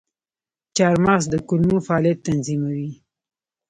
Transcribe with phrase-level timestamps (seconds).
[0.75, 2.89] چارمغز د کولمو فعالیت تنظیموي.